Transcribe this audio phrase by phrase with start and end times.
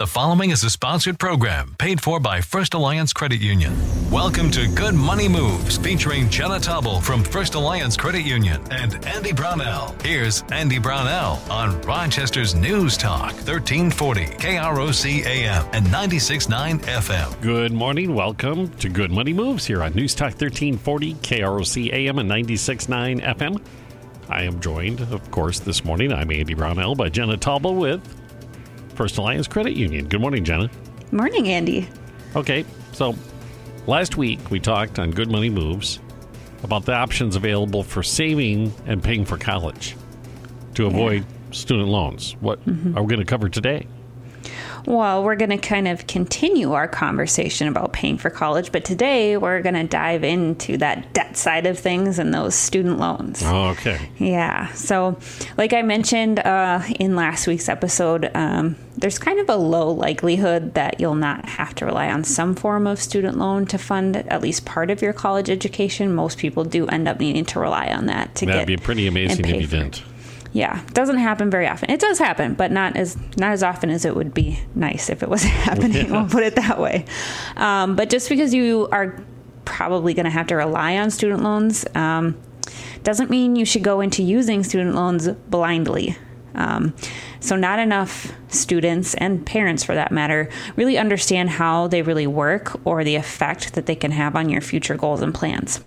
[0.00, 3.76] The following is a sponsored program paid for by First Alliance Credit Union.
[4.10, 9.34] Welcome to Good Money Moves featuring Jenna Tobble from First Alliance Credit Union and Andy
[9.34, 9.94] Brownell.
[10.02, 17.42] Here's Andy Brownell on Rochester's News Talk 1340 KROC AM and 96.9 FM.
[17.42, 18.14] Good morning.
[18.14, 23.62] Welcome to Good Money Moves here on News Talk 1340 KROC AM and 96.9 FM.
[24.30, 26.10] I am joined, of course, this morning.
[26.10, 28.19] I'm Andy Brownell by Jenna Tobble with
[29.00, 30.08] First Alliance Credit Union.
[30.08, 30.68] Good morning, Jenna.
[31.10, 31.88] Morning, Andy.
[32.36, 33.14] Okay, so
[33.86, 36.00] last week we talked on Good Money Moves
[36.64, 39.96] about the options available for saving and paying for college
[40.74, 41.52] to avoid yeah.
[41.52, 42.36] student loans.
[42.40, 42.98] What mm-hmm.
[42.98, 43.86] are we going to cover today?
[44.86, 49.36] Well, we're going to kind of continue our conversation about paying for college, but today
[49.36, 53.42] we're going to dive into that debt side of things and those student loans.
[53.44, 54.10] Oh, okay.
[54.18, 54.72] Yeah.
[54.72, 55.18] So,
[55.56, 60.74] like I mentioned uh, in last week's episode, um, there's kind of a low likelihood
[60.74, 64.42] that you'll not have to rely on some form of student loan to fund at
[64.42, 66.14] least part of your college education.
[66.14, 68.66] Most people do end up needing to rely on that to That'd get.
[68.66, 70.02] That'd be pretty amazing if you didn't.
[70.52, 71.90] Yeah, doesn't happen very often.
[71.90, 75.22] It does happen, but not as not as often as it would be nice if
[75.22, 76.06] it was happening.
[76.06, 76.12] Yeah.
[76.12, 77.04] We'll put it that way.
[77.56, 79.22] Um, but just because you are
[79.64, 82.36] probably going to have to rely on student loans um,
[83.04, 86.16] doesn't mean you should go into using student loans blindly.
[86.54, 86.94] Um,
[87.38, 92.78] so, not enough students and parents, for that matter, really understand how they really work
[92.84, 95.84] or the effect that they can have on your future goals and plans.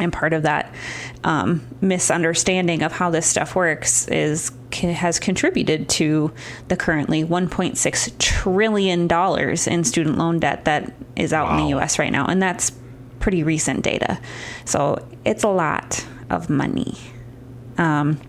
[0.00, 0.72] And part of that
[1.24, 6.32] um, misunderstanding of how this stuff works is has contributed to
[6.68, 11.56] the currently 1.6 trillion dollars in student loan debt that is out wow.
[11.56, 11.98] in the U.S.
[11.98, 12.70] right now, and that's
[13.18, 14.20] pretty recent data.
[14.64, 16.96] So it's a lot of money.
[17.76, 18.20] Um,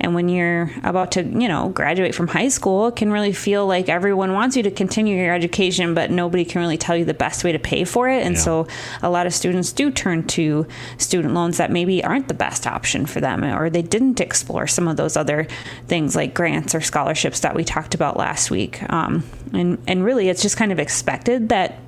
[0.00, 3.66] and when you're about to, you know, graduate from high school, it can really feel
[3.66, 7.14] like everyone wants you to continue your education, but nobody can really tell you the
[7.14, 8.24] best way to pay for it.
[8.24, 8.40] And yeah.
[8.40, 8.66] so
[9.02, 10.66] a lot of students do turn to
[10.98, 14.86] student loans that maybe aren't the best option for them, or they didn't explore some
[14.86, 15.46] of those other
[15.86, 18.80] things like grants or scholarships that we talked about last week.
[18.90, 21.78] Um, and, and really, it's just kind of expected that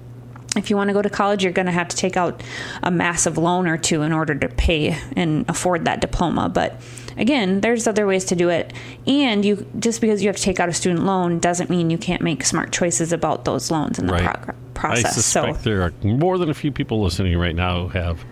[0.56, 2.42] if you want to go to college, you're going to have to take out
[2.82, 6.48] a massive loan or two in order to pay and afford that diploma.
[6.48, 6.80] But
[7.16, 8.72] again, there's other ways to do it.
[9.06, 11.98] And you just because you have to take out a student loan doesn't mean you
[11.98, 14.42] can't make smart choices about those loans in the right.
[14.42, 15.04] pro- process.
[15.04, 18.24] I suspect so, there are more than a few people listening right now who have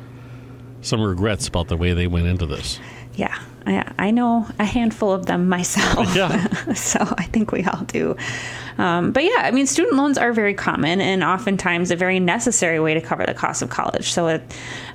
[0.80, 2.80] some regrets about the way they went into this.
[3.14, 3.36] Yeah,
[3.68, 6.08] I, I know a handful of them myself.
[6.16, 6.72] Yeah.
[6.74, 8.16] so I think we all do.
[8.78, 12.80] Um, but yeah, I mean, student loans are very common and oftentimes a very necessary
[12.80, 14.10] way to cover the cost of college.
[14.10, 14.42] So it,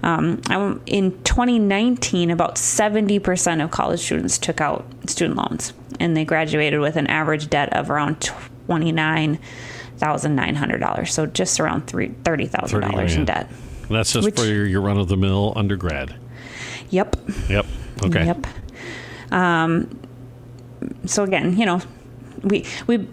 [0.01, 0.41] um,
[0.85, 6.95] in 2019, about 70% of college students took out student loans and they graduated with
[6.95, 8.21] an average debt of around
[8.67, 11.07] $29,900.
[11.09, 13.51] So just around $30,000 in debt.
[13.89, 16.15] That's just Which, for your, your run of the mill undergrad.
[16.89, 17.17] Yep.
[17.49, 17.67] Yep.
[18.03, 18.25] Okay.
[18.25, 18.47] Yep.
[19.33, 19.99] Um,
[21.05, 21.81] so again, you know,
[22.43, 23.07] we we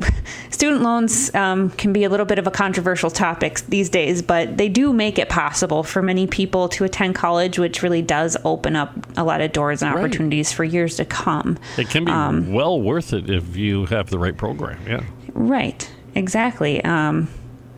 [0.50, 4.56] student loans um, can be a little bit of a controversial topic these days, but
[4.56, 8.76] they do make it possible for many people to attend college, which really does open
[8.76, 10.56] up a lot of doors and opportunities right.
[10.56, 11.58] for years to come.
[11.78, 14.80] It can be um, well worth it if you have the right program.
[14.86, 15.04] Yeah.
[15.32, 15.88] Right.
[16.14, 16.84] Exactly.
[16.84, 17.28] Um,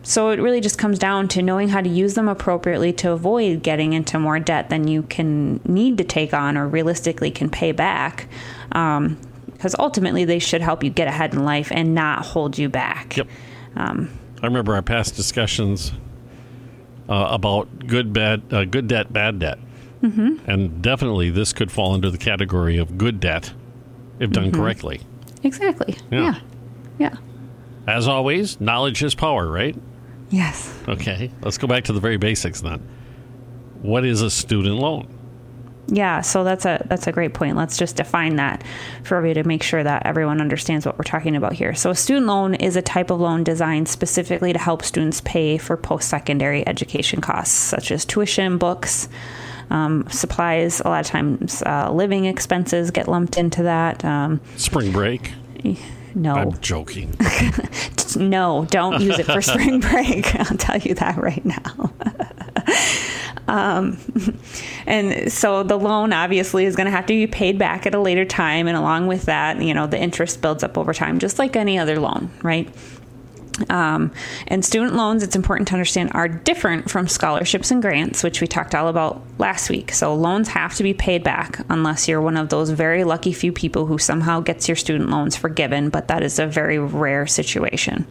[0.05, 3.63] so it really just comes down to knowing how to use them appropriately to avoid
[3.63, 7.71] getting into more debt than you can need to take on or realistically can pay
[7.71, 8.27] back.
[8.71, 9.17] Um,
[9.51, 13.17] because ultimately they should help you get ahead in life and not hold you back.
[13.17, 13.27] Yep.
[13.75, 14.11] Um,
[14.43, 15.91] I remember our past discussions
[17.09, 19.57] uh, about good bad uh, good debt, bad debt,
[20.03, 20.37] mm-hmm.
[20.47, 23.53] and definitely this could fall under the category of good debt
[24.19, 24.61] if done mm-hmm.
[24.61, 25.01] correctly.
[25.41, 25.97] Exactly.
[26.11, 26.19] Yeah.
[26.19, 26.39] yeah.
[26.99, 27.15] Yeah.
[27.87, 29.75] As always, knowledge is power, right?
[30.29, 30.73] Yes.
[30.87, 31.31] Okay.
[31.41, 32.87] Let's go back to the very basics then.
[33.81, 35.15] What is a student loan?
[35.87, 37.55] Yeah, so that's a that's a great point.
[37.57, 38.63] Let's just define that
[39.03, 41.75] for everybody to make sure that everyone understands what we're talking about here.
[41.75, 45.59] So a student loan is a type of loan designed specifically to help students pay
[45.59, 49.07] for post-secondary education costs such as tuition, books,
[49.69, 50.81] um, supplies.
[50.81, 54.03] A lot of times, uh, living expenses get lumped into that.
[54.03, 55.33] Um, spring break.
[56.15, 56.33] No.
[56.33, 57.13] I'm joking.
[58.15, 60.33] no, don't use it for spring break.
[60.39, 61.91] I'll tell you that right now.
[63.47, 63.99] Um,
[64.87, 67.99] and so the loan obviously is going to have to be paid back at a
[67.99, 68.67] later time.
[68.67, 71.77] And along with that, you know, the interest builds up over time, just like any
[71.77, 72.67] other loan, right?
[73.69, 74.11] Um,
[74.47, 78.47] and student loans, it's important to understand, are different from scholarships and grants, which we
[78.47, 79.93] talked all about last week.
[79.93, 83.53] So loans have to be paid back unless you're one of those very lucky few
[83.53, 88.05] people who somehow gets your student loans forgiven, but that is a very rare situation.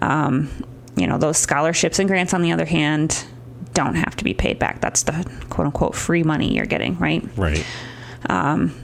[0.00, 0.50] Um,
[0.96, 3.26] you know, those scholarships and grants, on the other hand,
[3.74, 4.80] don't have to be paid back.
[4.80, 7.22] That's the quote unquote free money you're getting, right?
[7.36, 7.64] Right.
[8.30, 8.74] Um,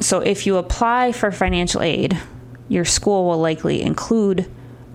[0.00, 2.18] so if you apply for financial aid,
[2.68, 4.50] your school will likely include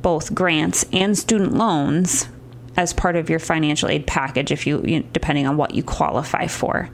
[0.07, 2.29] both grants and student loans
[2.77, 6.47] as part of your financial aid package if you, you depending on what you qualify
[6.47, 6.89] for.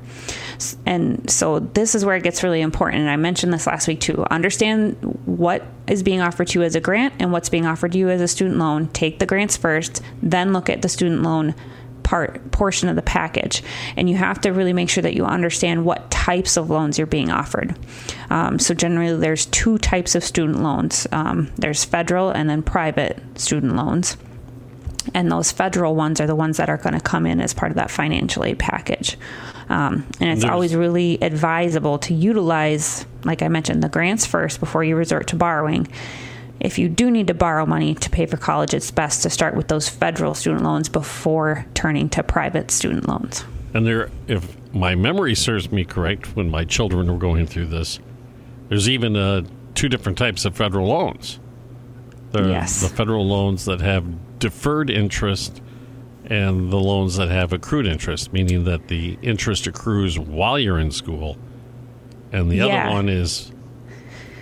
[0.88, 4.00] And so this is where it gets really important and I mentioned this last week
[4.00, 4.26] too.
[4.32, 4.96] Understand
[5.28, 8.10] what is being offered to you as a grant and what's being offered to you
[8.10, 8.88] as a student loan.
[8.88, 11.54] Take the grants first, then look at the student loan
[12.04, 13.64] part portion of the package.
[13.98, 17.08] And you have to really make sure that you understand what types of loans you're
[17.08, 17.78] being offered.
[18.30, 21.08] Um, so generally there's two types of student loans.
[21.12, 24.18] Um, there's federal and then private student loans.
[25.14, 27.72] And those federal ones are the ones that are going to come in as part
[27.72, 29.18] of that financial aid package.
[29.70, 34.60] Um, and it's There's- always really advisable to utilize like i mentioned the grants first
[34.60, 35.88] before you resort to borrowing
[36.64, 39.56] if you do need to borrow money to pay for college, it's best to start
[39.56, 43.44] with those federal student loans before turning to private student loans.
[43.74, 48.00] And there, if my memory serves me correct, when my children were going through this,
[48.70, 49.44] there's even uh,
[49.76, 51.40] two different types of federal loans.
[52.32, 52.82] There Yes.
[52.82, 54.06] the federal loans that have
[54.40, 55.62] deferred interest
[56.26, 60.92] and the loans that have accrued interest, meaning that the interest accrues while you're in
[60.92, 61.38] school.
[62.32, 62.86] And the Yeah.
[62.86, 63.52] other one is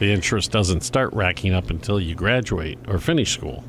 [0.01, 3.63] the interest doesn't start racking up until you graduate or finish school.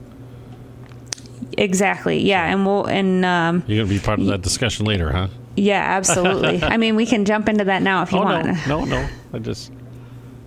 [1.58, 2.20] Exactly.
[2.20, 5.28] Yeah, and we'll and um, You're going to be part of that discussion later, huh?
[5.56, 6.62] yeah, absolutely.
[6.62, 8.46] I mean, we can jump into that now if you oh want.
[8.66, 9.08] no, no, no!
[9.34, 9.72] I just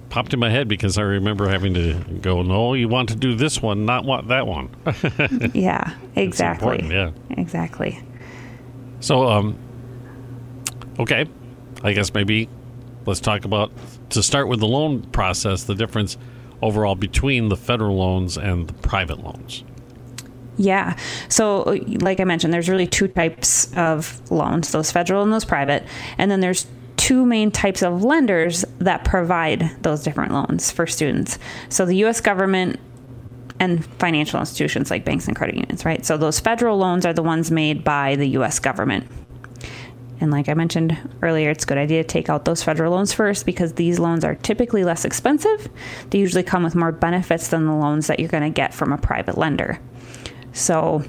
[0.09, 2.41] popped in my head because I remember having to go.
[2.41, 4.75] No, you want to do this one, not want that one.
[5.53, 6.83] Yeah, exactly.
[6.89, 7.11] yeah.
[7.29, 8.01] Exactly.
[9.01, 9.55] so, um,
[10.97, 11.27] okay,
[11.83, 12.49] I guess maybe
[13.05, 13.71] let's talk about
[14.09, 15.63] to start with the loan process.
[15.63, 16.17] The difference
[16.61, 19.63] overall between the federal loans and the private loans.
[20.57, 20.97] Yeah.
[21.27, 25.83] So, like I mentioned, there's really two types of loans those federal and those private.
[26.17, 26.67] And then there's
[26.97, 31.37] two main types of lenders that provide those different loans for students.
[31.69, 32.21] So, the U.S.
[32.21, 32.79] government
[33.59, 36.05] and financial institutions like banks and credit unions, right?
[36.05, 38.59] So, those federal loans are the ones made by the U.S.
[38.59, 39.07] government.
[40.21, 43.13] And like I mentioned earlier, it's a good idea to take out those federal loans
[43.13, 45.69] first because these loans are typically less expensive.
[46.09, 48.93] They usually come with more benefits than the loans that you're going to get from
[48.93, 49.79] a private lender.
[50.53, 51.03] So,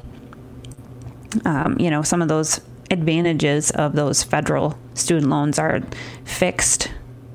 [1.44, 2.61] um, you know, some of those
[2.91, 5.81] advantages of those federal student loans are
[6.25, 6.91] fixed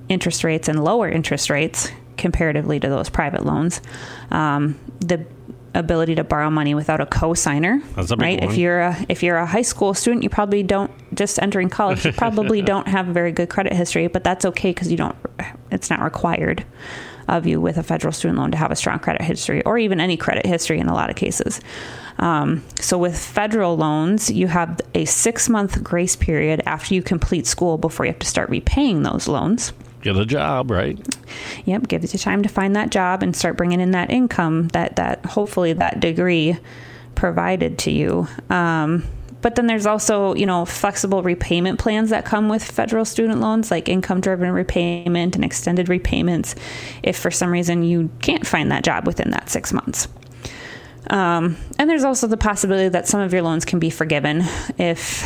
[0.09, 3.81] interest rates and lower interest rates comparatively to those private loans.
[4.29, 5.25] Um, the
[5.73, 8.41] ability to borrow money without a co-signer, That's a big right?
[8.41, 8.50] one.
[8.50, 12.06] If you're a if you're a high school student, you probably don't just entering college.
[12.06, 15.15] You probably don't have a very good credit history, but that's okay because you don't.
[15.71, 16.65] It's not required
[17.27, 20.01] of you with a federal student loan to have a strong credit history or even
[20.01, 21.62] any credit history in a lot of cases.
[22.19, 27.47] Um, so with federal loans, you have a six month grace period after you complete
[27.47, 29.73] school before you have to start repaying those loans.
[30.01, 30.98] Get a job, right?
[31.65, 34.95] Yep, gives you time to find that job and start bringing in that income that
[34.95, 36.57] that hopefully that degree
[37.13, 38.27] provided to you.
[38.50, 39.03] Um,
[39.42, 43.69] but then there's also you know flexible repayment plans that come with federal student loans,
[43.69, 46.56] like income driven repayment and extended repayments.
[47.04, 50.07] If for some reason you can't find that job within that six months.
[51.09, 54.44] Um, and there's also the possibility that some of your loans can be forgiven
[54.78, 55.23] if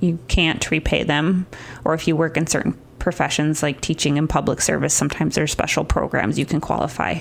[0.00, 1.46] you can't repay them
[1.84, 4.94] or if you work in certain professions like teaching and public service.
[4.94, 7.20] Sometimes there's special programs you can qualify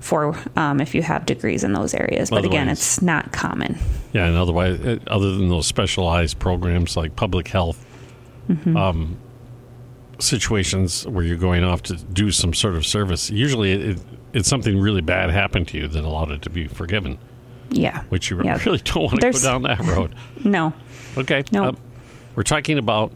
[0.00, 2.30] for um, if you have degrees in those areas.
[2.30, 3.76] But again, it's not common.
[4.14, 7.84] Yeah, and otherwise, uh, other than those specialized programs like public health
[8.74, 9.18] um,
[10.18, 13.98] situations where you're going off to do some sort of service, usually it, it,
[14.32, 17.18] it's something really bad happened to you that allowed it to be forgiven,
[17.70, 18.02] Yeah.
[18.08, 18.58] which you Yeah.
[18.66, 20.14] really don't want to go down that road.
[20.44, 20.72] No.
[21.18, 21.44] Okay.
[21.52, 21.64] No.
[21.66, 21.76] um,
[22.34, 23.12] we're talking about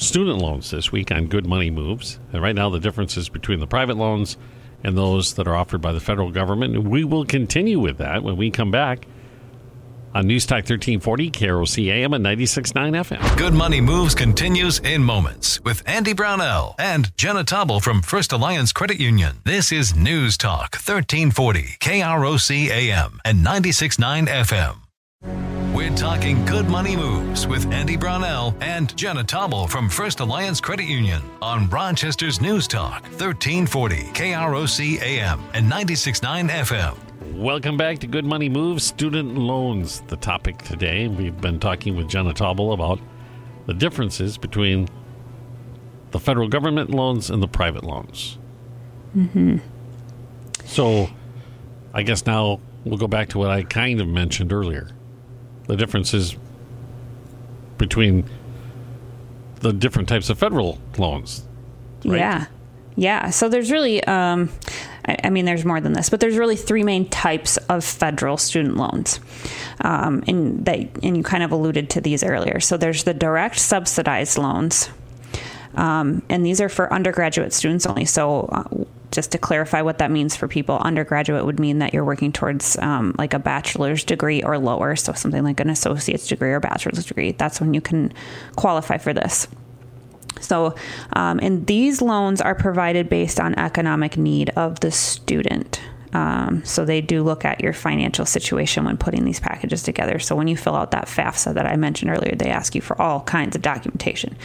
[0.00, 2.18] student loans this week on Good Money Moves.
[2.32, 4.36] And right now, the differences between the private loans
[4.82, 6.84] and those that are offered by the federal government.
[6.84, 9.06] We will continue with that when we come back
[10.14, 13.38] on News Talk 1340, KROC AM and 96.9 FM.
[13.38, 18.72] Good Money Moves continues in moments with Andy Brownell and Jenna Tobble from First Alliance
[18.72, 19.36] Credit Union.
[19.44, 25.49] This is News Talk 1340, KROC AM and 96.9 FM.
[25.90, 30.84] We're talking good money moves with Andy Brownell and Jenna Tobble from First Alliance Credit
[30.86, 36.96] Union on Rochester's News Talk 1340 KROC AM and 96.9 FM.
[37.34, 41.08] Welcome back to Good Money Moves Student Loans, the topic today.
[41.08, 43.00] We've been talking with Jenna Tauble about
[43.66, 44.88] the differences between
[46.12, 48.38] the federal government loans and the private loans.
[49.16, 49.56] Mm-hmm.
[50.66, 51.10] So,
[51.92, 54.92] I guess now we'll go back to what I kind of mentioned earlier
[55.70, 56.36] the differences
[57.78, 58.28] between
[59.60, 61.46] the different types of federal loans.
[62.04, 62.18] Right?
[62.18, 62.46] Yeah.
[62.96, 63.30] Yeah.
[63.30, 64.50] So there's really, um,
[65.06, 68.36] I, I, mean, there's more than this, but there's really three main types of federal
[68.36, 69.20] student loans.
[69.80, 72.58] Um, and that, and you kind of alluded to these earlier.
[72.58, 74.90] So there's the direct subsidized loans.
[75.76, 78.06] Um, and these are for undergraduate students only.
[78.06, 82.04] So uh, just to clarify what that means for people, undergraduate would mean that you're
[82.04, 86.52] working towards um, like a bachelor's degree or lower, so something like an associate's degree
[86.52, 87.32] or bachelor's degree.
[87.32, 88.12] That's when you can
[88.56, 89.48] qualify for this.
[90.40, 90.74] So,
[91.12, 95.80] um, and these loans are provided based on economic need of the student.
[96.12, 100.18] Um, so they do look at your financial situation when putting these packages together.
[100.18, 103.00] So when you fill out that FAFSA that I mentioned earlier, they ask you for
[103.00, 104.36] all kinds of documentation,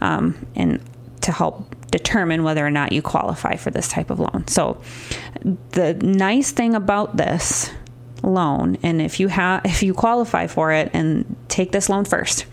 [0.00, 0.80] um, and
[1.22, 4.48] to help determine whether or not you qualify for this type of loan.
[4.48, 4.80] So
[5.70, 7.70] the nice thing about this
[8.24, 12.46] loan, and if you have if you qualify for it and take this loan first.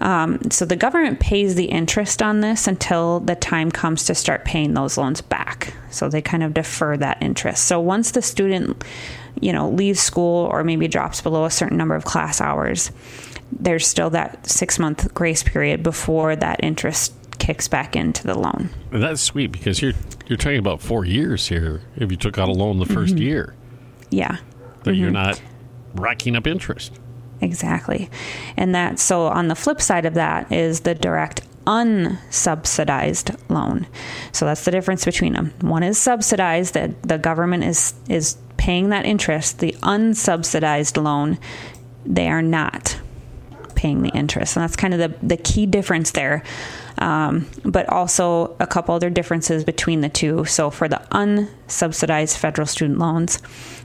[0.00, 4.44] Um, so the government pays the interest on this until the time comes to start
[4.44, 5.74] paying those loans back.
[5.90, 7.64] So they kind of defer that interest.
[7.64, 8.84] So once the student,
[9.40, 12.92] you know, leaves school or maybe drops below a certain number of class hours,
[13.50, 18.70] there's still that six month grace period before that interest kicks back into the loan.
[18.92, 19.94] And that's sweet because you're
[20.26, 21.82] you're talking about four years here.
[21.96, 23.18] If you took out a loan the 1st mm-hmm.
[23.18, 23.54] year,
[24.10, 24.36] yeah,
[24.82, 25.00] that mm-hmm.
[25.00, 25.40] you're not
[25.94, 26.98] racking up interest.
[27.40, 28.10] Exactly,
[28.56, 33.86] and that so on the flip side of that is the direct unsubsidized loan.
[34.32, 35.52] So that's the difference between them.
[35.60, 39.60] One is subsidized that the government is is paying that interest.
[39.60, 41.38] The unsubsidized loan,
[42.04, 42.98] they are not
[43.78, 46.42] paying the interest, and that's kind of the the key difference there
[46.98, 50.44] um, but also a couple other differences between the two.
[50.44, 53.40] So for the unsubsidized federal student loans,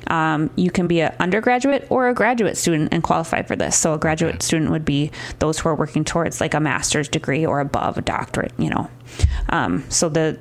[0.08, 3.78] um, you can be an undergraduate or a graduate student and qualify for this.
[3.78, 7.46] So a graduate student would be those who are working towards like a master's degree
[7.46, 8.90] or above a doctorate, you know.
[9.50, 10.40] Um, so the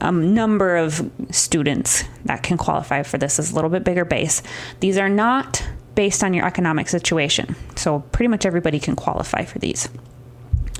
[0.00, 4.42] um, number of students that can qualify for this is a little bit bigger base.
[4.78, 5.62] These are not
[6.00, 7.54] based on your economic situation.
[7.76, 9.86] So pretty much everybody can qualify for these.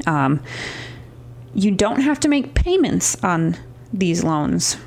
[0.06, 0.42] Um,
[1.54, 3.58] you don't have to make payments on
[3.92, 4.78] these loans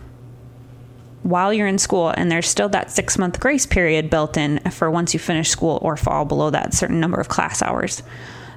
[1.21, 4.89] while you're in school and there's still that six month grace period built in for
[4.89, 8.01] once you finish school or fall below that certain number of class hours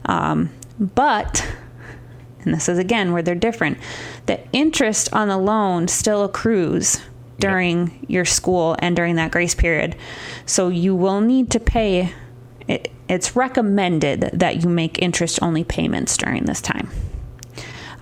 [0.06, 1.46] um, but
[2.40, 3.76] and this is again where they're different
[4.24, 7.02] the interest on the loan still accrues
[7.38, 7.96] during yep.
[8.08, 9.96] your school and during that grace period
[10.46, 12.12] so you will need to pay
[12.68, 16.90] it, it's recommended that you make interest only payments during this time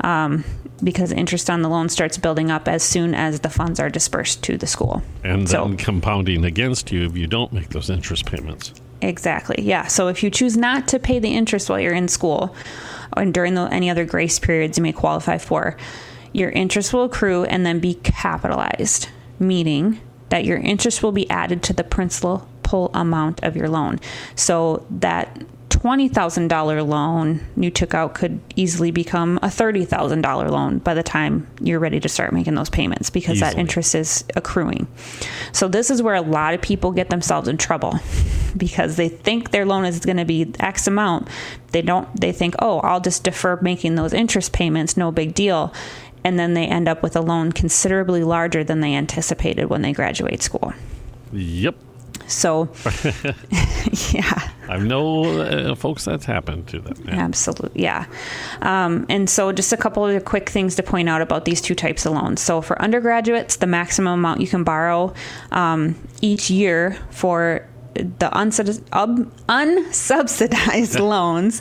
[0.00, 0.44] um,
[0.82, 4.42] because interest on the loan starts building up as soon as the funds are dispersed
[4.44, 5.02] to the school.
[5.24, 8.74] And so, then compounding against you if you don't make those interest payments.
[9.00, 9.56] Exactly.
[9.62, 9.86] Yeah.
[9.86, 12.54] So if you choose not to pay the interest while you're in school
[13.16, 15.76] and during the, any other grace periods you may qualify for,
[16.32, 20.00] your interest will accrue and then be capitalized, meaning
[20.30, 22.48] that your interest will be added to the principal
[22.92, 24.00] amount of your loan.
[24.34, 25.38] So that
[25.84, 31.78] $20,000 loan you took out could easily become a $30,000 loan by the time you're
[31.78, 33.50] ready to start making those payments because easily.
[33.52, 34.86] that interest is accruing.
[35.52, 37.98] So, this is where a lot of people get themselves in trouble
[38.56, 41.28] because they think their loan is going to be X amount.
[41.72, 45.74] They don't, they think, oh, I'll just defer making those interest payments, no big deal.
[46.24, 49.92] And then they end up with a loan considerably larger than they anticipated when they
[49.92, 50.72] graduate school.
[51.32, 51.76] Yep.
[52.26, 52.70] So,
[54.12, 54.50] yeah.
[54.68, 56.94] I know uh, folks that's happened to them.
[57.04, 57.16] Yeah.
[57.16, 58.06] Absolutely, yeah.
[58.62, 61.74] Um, and so, just a couple of quick things to point out about these two
[61.74, 62.40] types of loans.
[62.40, 65.12] So, for undergraduates, the maximum amount you can borrow
[65.52, 71.60] um, each year for the unsubsidized loans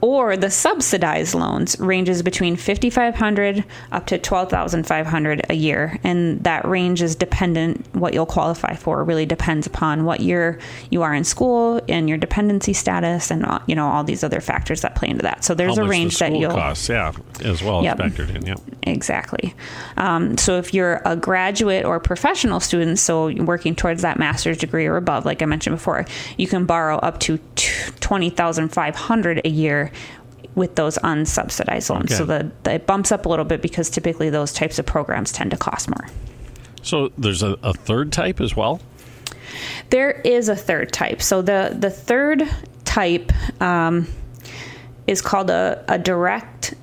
[0.00, 5.98] or the subsidized loans ranges between 5500 up to 12500 a year.
[6.04, 10.58] And that range is dependent what you'll qualify for really depends upon what year
[10.90, 14.82] you are in school and your dependency status and you know all these other factors
[14.82, 15.44] that play into that.
[15.44, 17.12] So there's How a range that you'll costs yeah
[17.42, 19.54] as well yep, factored in yeah exactly.
[19.96, 24.86] Um, so if you're a graduate or professional student so working towards that master's degree
[24.86, 26.04] or above like i mentioned before
[26.36, 29.85] you can borrow up to 20500 a year
[30.54, 32.06] with those unsubsidized loans.
[32.06, 32.14] Okay.
[32.14, 35.30] So the, the, it bumps up a little bit because typically those types of programs
[35.30, 36.08] tend to cost more.
[36.82, 38.80] So there's a, a third type as well?
[39.90, 41.22] There is a third type.
[41.22, 42.48] So the the third
[42.84, 44.08] type um,
[45.06, 46.74] is called a, a direct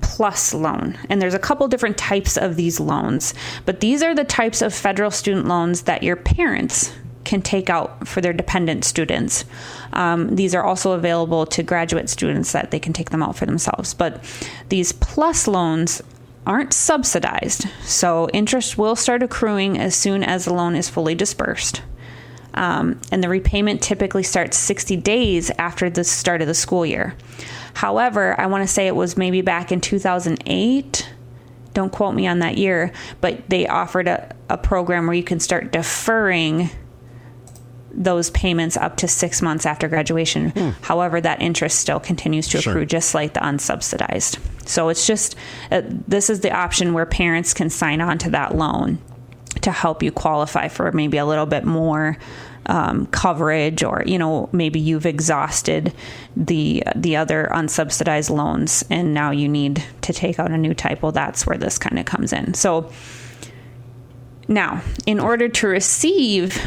[0.00, 0.98] plus loan.
[1.08, 4.74] And there's a couple different types of these loans, but these are the types of
[4.74, 6.92] federal student loans that your parents
[7.28, 9.44] can take out for their dependent students.
[9.92, 13.44] Um, these are also available to graduate students that they can take them out for
[13.44, 13.92] themselves.
[13.92, 14.24] But
[14.70, 16.02] these plus loans
[16.46, 21.82] aren't subsidized, so interest will start accruing as soon as the loan is fully disbursed.
[22.54, 27.14] Um, and the repayment typically starts 60 days after the start of the school year.
[27.74, 31.12] However, I want to say it was maybe back in 2008.
[31.74, 35.38] Don't quote me on that year, but they offered a, a program where you can
[35.38, 36.70] start deferring
[37.90, 40.50] those payments up to six months after graduation.
[40.50, 40.70] Hmm.
[40.82, 44.38] However, that interest still continues to accrue just like the unsubsidized.
[44.68, 45.36] So it's just
[45.70, 48.98] uh, this is the option where parents can sign on to that loan
[49.62, 52.18] to help you qualify for maybe a little bit more
[52.66, 55.92] um, coverage, or you know maybe you've exhausted
[56.36, 61.02] the the other unsubsidized loans and now you need to take out a new type.
[61.02, 62.52] Well, that's where this kind of comes in.
[62.54, 62.92] So
[64.46, 66.58] now, in order to receive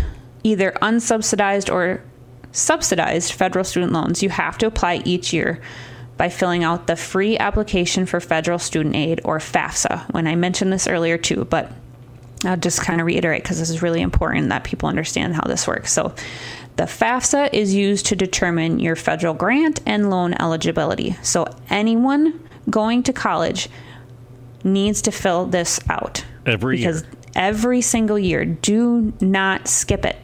[0.43, 2.03] either unsubsidized or
[2.51, 5.62] subsidized federal student loans, you have to apply each year
[6.17, 10.12] by filling out the free application for federal student aid or FAFSA.
[10.13, 11.71] When I mentioned this earlier too, but
[12.45, 15.67] I'll just kind of reiterate because this is really important that people understand how this
[15.67, 15.91] works.
[15.91, 16.13] So,
[16.77, 21.15] the FAFSA is used to determine your federal grant and loan eligibility.
[21.21, 23.69] So, anyone going to college
[24.63, 27.12] needs to fill this out every because year.
[27.36, 28.45] every single year.
[28.45, 30.17] Do not skip it.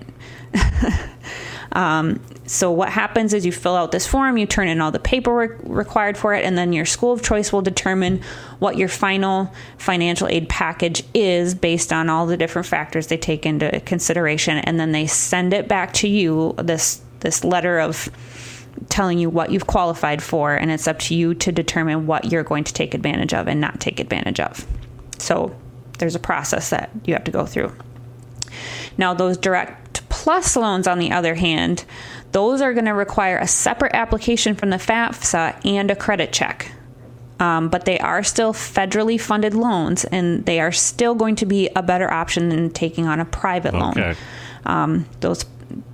[1.71, 4.99] um, so what happens is you fill out this form, you turn in all the
[4.99, 8.21] paperwork required for it, and then your school of choice will determine
[8.59, 13.45] what your final financial aid package is based on all the different factors they take
[13.45, 18.09] into consideration, and then they send it back to you this this letter of
[18.89, 22.43] telling you what you've qualified for, and it's up to you to determine what you're
[22.43, 24.65] going to take advantage of and not take advantage of.
[25.17, 25.55] So
[25.99, 27.75] there's a process that you have to go through.
[28.97, 29.86] Now, those direct
[30.27, 31.85] plus loans, on the other hand,
[32.33, 36.69] those are going to require a separate application from the FAFSA and a credit check.
[37.39, 41.69] Um, but they are still federally funded loans, and they are still going to be
[41.77, 43.79] a better option than taking on a private okay.
[43.79, 44.15] loan.
[44.65, 45.45] Um, those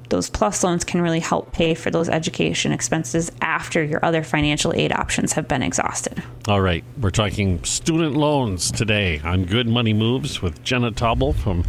[0.09, 4.73] those plus loans can really help pay for those education expenses after your other financial
[4.73, 6.23] aid options have been exhausted.
[6.47, 11.63] All right, we're talking student loans today on Good Money Moves with Jenna Tauble from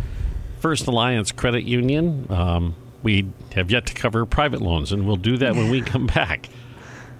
[0.64, 2.26] First Alliance Credit Union.
[2.30, 6.06] Um, we have yet to cover private loans, and we'll do that when we come
[6.06, 6.48] back.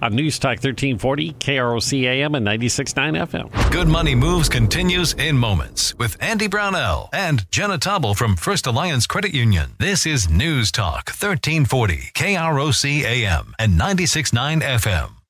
[0.01, 3.71] On News Talk 1340, KROC AM and 96.9 FM.
[3.71, 9.05] Good Money Moves continues in moments with Andy Brownell and Jenna Tauble from First Alliance
[9.05, 9.75] Credit Union.
[9.77, 15.24] This is News Talk 1340, KROC AM and 96.9 FM.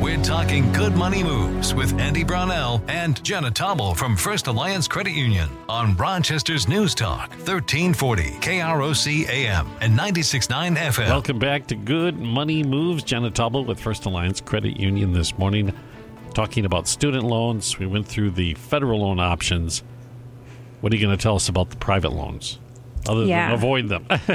[0.00, 5.12] We're talking good money moves with Andy Brownell and Jenna Tauble from First Alliance Credit
[5.12, 11.08] Union on Rochester's News Talk, 1340 KROC AM and 96.9 FM.
[11.08, 13.02] Welcome back to Good Money Moves.
[13.02, 15.72] Jenna Tauble with First Alliance Credit Union this morning,
[16.32, 17.78] talking about student loans.
[17.78, 19.82] We went through the federal loan options.
[20.80, 22.58] What are you going to tell us about the private loans?
[23.08, 23.46] Other yeah.
[23.46, 24.06] than avoid them.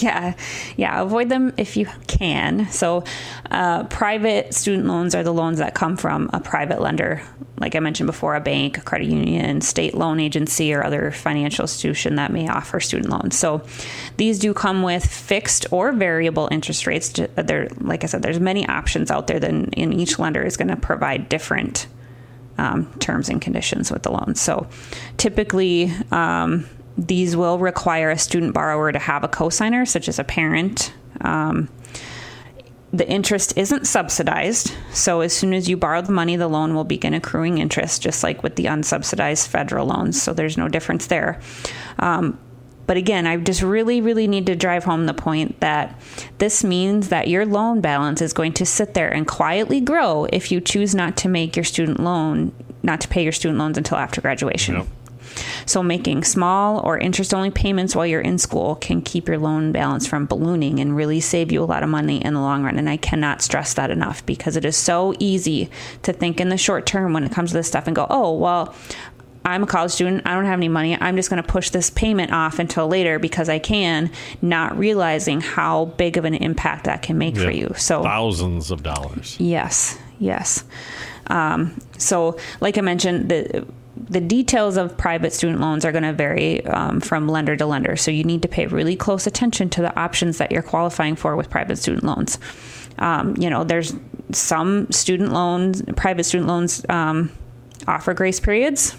[0.00, 0.34] yeah,
[0.76, 2.70] yeah, avoid them if you can.
[2.70, 3.04] So,
[3.50, 7.22] uh, private student loans are the loans that come from a private lender,
[7.58, 11.62] like I mentioned before, a bank, a credit union, state loan agency, or other financial
[11.62, 13.38] institution that may offer student loans.
[13.38, 13.62] So,
[14.16, 17.12] these do come with fixed or variable interest rates.
[17.36, 19.38] There, like I said, there's many options out there.
[19.38, 21.86] Then, in each lender is going to provide different.
[22.58, 24.34] Um, terms and conditions with the loan.
[24.34, 24.68] So
[25.16, 30.24] typically, um, these will require a student borrower to have a cosigner, such as a
[30.24, 30.92] parent.
[31.20, 31.68] Um,
[32.92, 36.84] the interest isn't subsidized, so as soon as you borrow the money, the loan will
[36.84, 40.20] begin accruing interest, just like with the unsubsidized federal loans.
[40.20, 41.40] So there's no difference there.
[41.98, 42.38] Um,
[42.86, 45.98] but again, I just really, really need to drive home the point that
[46.36, 50.52] this means that your loan balance is going to sit there and quietly grow if
[50.52, 52.52] you choose not to make your student loan,
[52.82, 54.74] not to pay your student loans until after graduation.
[54.74, 54.86] Yep.
[55.66, 59.72] So, making small or interest only payments while you're in school can keep your loan
[59.72, 62.78] balance from ballooning and really save you a lot of money in the long run.
[62.78, 65.70] And I cannot stress that enough because it is so easy
[66.02, 68.36] to think in the short term when it comes to this stuff and go, oh,
[68.36, 68.74] well,
[69.44, 70.22] I'm a college student.
[70.26, 70.96] I don't have any money.
[71.00, 75.40] I'm just going to push this payment off until later because I can, not realizing
[75.40, 77.74] how big of an impact that can make for you.
[77.76, 79.36] So thousands of dollars.
[79.40, 80.64] Yes, yes.
[81.28, 86.12] Um, so, like I mentioned, the the details of private student loans are going to
[86.12, 87.96] vary um, from lender to lender.
[87.96, 91.36] So you need to pay really close attention to the options that you're qualifying for
[91.36, 92.38] with private student loans.
[92.98, 93.94] Um, you know, there's
[94.32, 97.30] some student loans, private student loans um,
[97.86, 98.96] offer grace periods.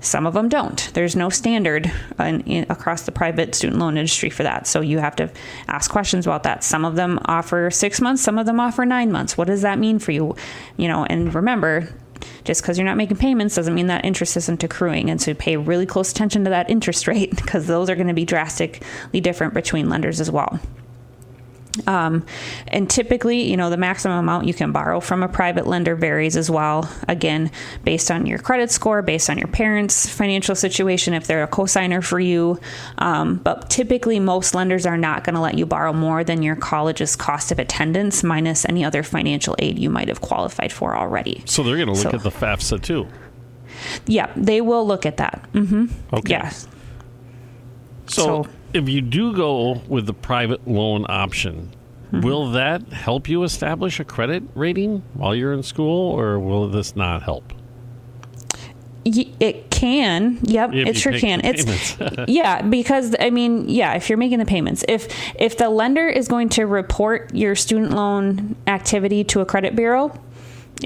[0.00, 0.90] Some of them don't.
[0.94, 4.66] There's no standard in, in, across the private student loan industry for that.
[4.66, 5.30] So you have to
[5.68, 6.64] ask questions about that.
[6.64, 9.38] Some of them offer six months, some of them offer nine months.
[9.38, 10.34] What does that mean for you?
[10.76, 11.88] You know, and remember,
[12.44, 15.10] just because you're not making payments doesn't mean that interest isn't accruing.
[15.10, 18.14] And so pay really close attention to that interest rate because those are going to
[18.14, 20.58] be drastically different between lenders as well.
[21.86, 22.24] Um,
[22.68, 26.36] and typically, you know, the maximum amount you can borrow from a private lender varies
[26.36, 26.90] as well.
[27.08, 27.50] Again,
[27.84, 32.04] based on your credit score, based on your parents' financial situation, if they're a cosigner
[32.04, 32.60] for you.
[32.98, 36.56] Um, but typically, most lenders are not going to let you borrow more than your
[36.56, 41.42] college's cost of attendance minus any other financial aid you might have qualified for already.
[41.46, 43.08] So they're going to look so, at the FAFSA too.
[44.06, 45.48] Yeah, they will look at that.
[45.52, 45.86] Mm-hmm.
[46.12, 46.30] Okay.
[46.30, 46.50] Yeah.
[48.06, 51.70] so, so if you do go with the private loan option,
[52.06, 52.20] mm-hmm.
[52.20, 56.96] will that help you establish a credit rating while you're in school, or will this
[56.96, 57.52] not help?
[59.04, 60.38] It can.
[60.42, 61.40] Yep, if it sure can.
[61.44, 61.96] It's
[62.28, 65.08] yeah, because I mean, yeah, if you're making the payments, if
[65.38, 70.16] if the lender is going to report your student loan activity to a credit bureau,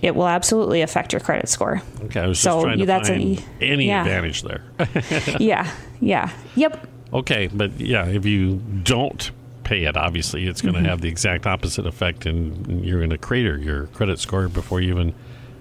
[0.03, 1.83] it will absolutely affect your credit score.
[2.05, 4.01] Okay, I was so just trying to that's find a, any yeah.
[4.01, 4.65] advantage there.
[5.39, 5.71] yeah,
[6.01, 6.89] yeah, yep.
[7.13, 9.31] Okay, but yeah, if you don't
[9.65, 10.89] pay it, obviously it's going to mm-hmm.
[10.89, 14.91] have the exact opposite effect, and you're going to crater your credit score before you
[14.91, 15.15] even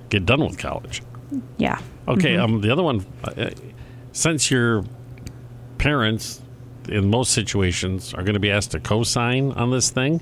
[0.10, 1.02] get done with college.
[1.58, 1.80] Yeah.
[2.08, 2.34] Okay.
[2.34, 2.56] Mm-hmm.
[2.56, 2.62] Um.
[2.62, 3.50] The other one, uh,
[4.12, 4.86] since your
[5.78, 6.42] parents,
[6.88, 10.22] in most situations, are going to be asked to co-sign on this thing.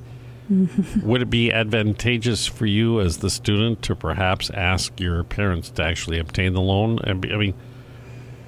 [0.51, 1.07] Mm-hmm.
[1.07, 5.83] Would it be advantageous for you as the student to perhaps ask your parents to
[5.83, 6.99] actually obtain the loan?
[7.05, 7.53] I mean,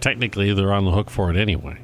[0.02, 1.78] technically, they're on the hook for it anyway.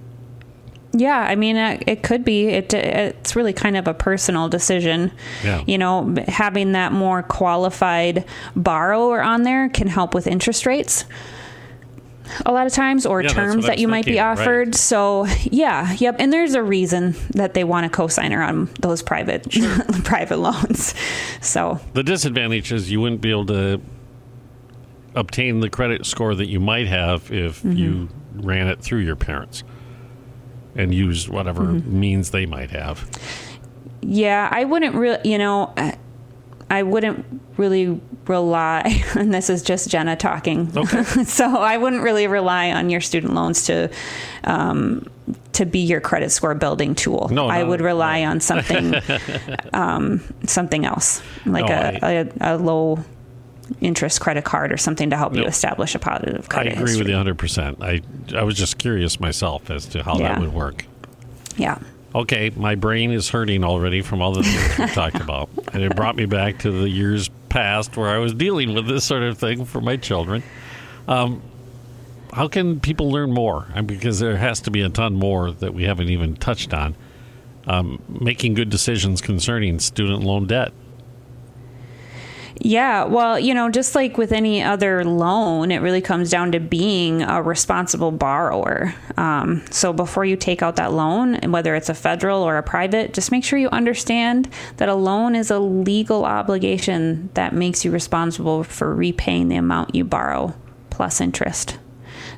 [0.93, 2.47] Yeah, I mean, it, it, could be.
[2.47, 5.11] It, it's really kind of a personal decision.
[5.43, 5.63] Yeah.
[5.65, 8.25] You know, having that more qualified
[8.55, 11.05] borrower on there can help with interest rates
[12.45, 14.69] a lot of times or yeah, terms that you might be offered.
[14.69, 14.75] Right.
[14.75, 16.15] So, yeah, yep.
[16.19, 19.83] And there's a reason that they want a cosigner on those private sure.
[20.03, 20.93] private loans.
[21.41, 23.81] So, the disadvantage is you wouldn't be able to
[25.15, 27.71] obtain the credit score that you might have if mm-hmm.
[27.73, 29.63] you ran it through your parents
[30.75, 31.99] and use whatever mm-hmm.
[31.99, 33.09] means they might have.
[34.01, 35.73] Yeah, I wouldn't really, you know,
[36.69, 37.25] I wouldn't
[37.57, 40.71] really rely, and this is just Jenna talking.
[40.75, 41.03] Okay.
[41.25, 43.91] so I wouldn't really rely on your student loans to,
[44.45, 45.05] um,
[45.53, 47.29] to be your credit score building tool.
[47.31, 48.31] No, I no, would rely no.
[48.31, 48.95] on something,
[49.73, 53.03] um, something else, like no, a, I, a, a low
[53.79, 56.71] interest credit card or something to help you establish a positive credit.
[56.71, 56.99] I agree history.
[56.99, 57.37] with you 100.
[57.37, 58.01] percent I
[58.35, 60.29] I was just curious myself as to how yeah.
[60.29, 60.85] that would work.
[61.57, 61.79] Yeah.
[62.13, 65.95] Okay, my brain is hurting already from all the things we've talked about, and it
[65.95, 69.37] brought me back to the years past where I was dealing with this sort of
[69.37, 70.43] thing for my children.
[71.07, 71.41] Um,
[72.33, 73.67] how can people learn more?
[73.73, 76.73] I mean, because there has to be a ton more that we haven't even touched
[76.73, 76.95] on.
[77.67, 80.73] Um, making good decisions concerning student loan debt.
[82.63, 86.59] Yeah, well, you know, just like with any other loan, it really comes down to
[86.59, 88.93] being a responsible borrower.
[89.17, 93.15] Um, so before you take out that loan, whether it's a federal or a private,
[93.15, 94.47] just make sure you understand
[94.77, 99.95] that a loan is a legal obligation that makes you responsible for repaying the amount
[99.95, 100.53] you borrow
[100.91, 101.79] plus interest.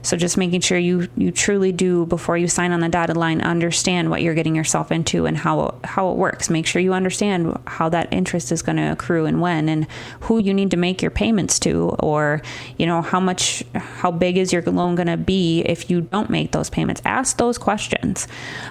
[0.04, 3.42] So just making sure you you truly do before you sign on the dotted line
[3.42, 6.50] understand what you're getting yourself into and how how it works.
[6.50, 9.88] Make sure you understand how that interest is going to accrue and when and
[10.22, 12.42] who you need to make your payments to or
[12.78, 16.30] you know how much how big is your loan going to be if you don't
[16.30, 17.02] make those payments.
[17.06, 18.28] Ask those questions.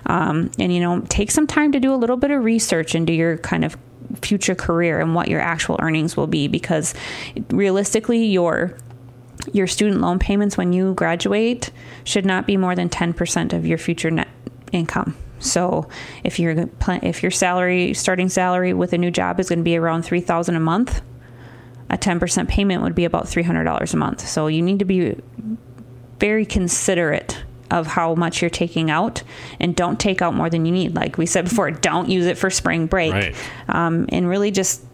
[0.06, 3.12] Um, and you know take some time to do a little bit of research into
[3.12, 3.76] your kind of
[4.20, 6.94] future career and what your actual earnings will be because
[7.48, 8.76] realistically your
[9.52, 11.70] your student loan payments when you graduate
[12.04, 14.28] should not be more than 10% of your future net
[14.72, 15.16] income.
[15.40, 15.88] So
[16.22, 19.76] if your if your salary starting salary with a new job is going to be
[19.76, 21.02] around 3000 a month,
[21.90, 24.26] a 10% payment would be about $300 a month.
[24.26, 25.16] So you need to be
[26.18, 29.22] very considerate of how much you're taking out
[29.58, 30.94] and don't take out more than you need.
[30.94, 33.12] Like we said before, don't use it for spring break.
[33.12, 33.34] Right.
[33.68, 34.84] Um, and really just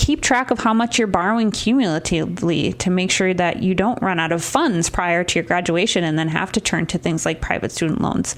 [0.00, 4.18] keep track of how much you're borrowing cumulatively to make sure that you don't run
[4.18, 7.42] out of funds prior to your graduation and then have to turn to things like
[7.42, 8.34] private student loans.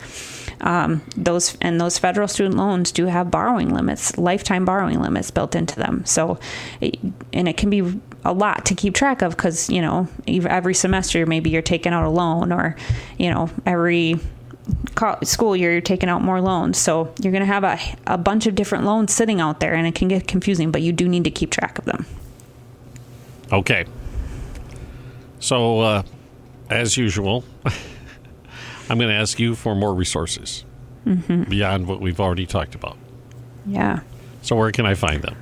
[0.62, 5.54] Um, those and those federal student loans do have borrowing limits, lifetime borrowing limits built
[5.54, 6.04] into them.
[6.04, 6.40] So,
[7.32, 11.26] and it can be a lot to keep track of because you know every semester
[11.26, 12.74] maybe you're taking out a loan or
[13.18, 14.18] you know every
[15.24, 16.78] school year you're taking out more loans.
[16.78, 19.86] So you're going to have a, a bunch of different loans sitting out there and
[19.86, 22.06] it can get confusing but you do need to keep track of them.
[23.52, 23.84] Okay.
[25.40, 26.02] So uh,
[26.70, 27.44] as usual
[28.88, 30.64] i'm going to ask you for more resources
[31.06, 31.44] mm-hmm.
[31.44, 32.96] beyond what we've already talked about.
[33.66, 34.00] Yeah.
[34.42, 35.36] So where can i find them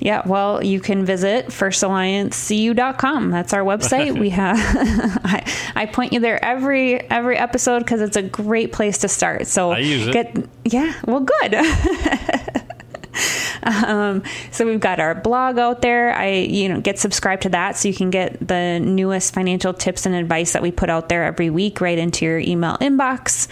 [0.00, 3.30] yeah, well, you can visit firstalliancecu.com.
[3.30, 4.18] That's our website.
[4.18, 4.56] we have
[5.24, 5.44] I,
[5.76, 9.46] I, point you there every every episode because it's a great place to start.
[9.46, 10.12] So I use it.
[10.12, 11.52] Get, yeah, well, good.
[13.90, 16.14] Um, so we've got our blog out there.
[16.14, 20.06] I, you know, get subscribed to that so you can get the newest financial tips
[20.06, 23.48] and advice that we put out there every week right into your email inbox.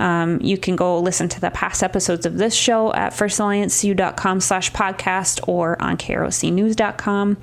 [0.00, 4.72] Um, you can go listen to the past episodes of this show at firstalliancecu.com slash
[4.72, 7.36] podcast or on krocnews.com.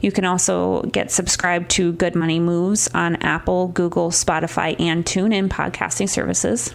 [0.00, 5.48] You can also get subscribed to Good Money Moves on Apple, Google, Spotify, and TuneIn
[5.48, 6.74] podcasting services.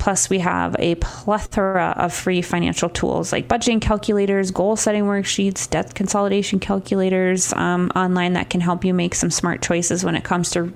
[0.00, 5.68] Plus, we have a plethora of free financial tools like budgeting calculators, goal setting worksheets,
[5.68, 10.24] debt consolidation calculators um, online that can help you make some smart choices when it
[10.24, 10.72] comes to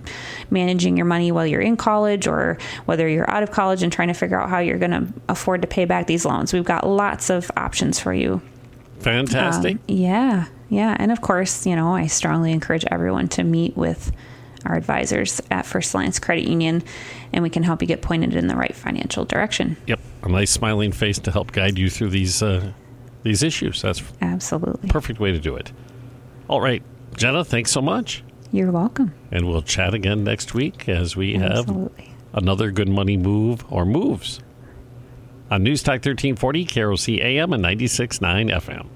[0.50, 4.08] managing your money while you're in college or whether you're out of college and trying
[4.08, 6.52] to figure out how you're going to afford to pay back these loans.
[6.52, 8.42] We've got lots of options for you.
[9.00, 9.76] Fantastic.
[9.76, 10.46] Um, yeah.
[10.68, 10.96] Yeah.
[10.98, 14.12] And of course, you know, I strongly encourage everyone to meet with
[14.66, 16.82] our advisors at First Alliance Credit Union,
[17.34, 19.76] and we can help you get pointed in the right financial direction.
[19.86, 22.72] Yep, a nice smiling face to help guide you through these uh,
[23.24, 23.82] these issues.
[23.82, 25.72] That's absolutely perfect way to do it.
[26.48, 26.82] All right,
[27.16, 28.22] Jenna, thanks so much.
[28.52, 29.12] You're welcome.
[29.32, 32.04] And we'll chat again next week as we absolutely.
[32.04, 34.40] have another good money move or moves
[35.50, 38.88] on News Talk 1340, KROC AM and 96.9 FM.